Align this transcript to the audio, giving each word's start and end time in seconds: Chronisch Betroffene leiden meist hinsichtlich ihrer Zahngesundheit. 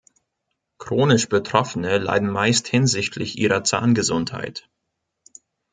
Chronisch 0.79 1.29
Betroffene 1.29 1.99
leiden 1.99 2.27
meist 2.31 2.67
hinsichtlich 2.67 3.37
ihrer 3.37 3.63
Zahngesundheit. 3.63 4.67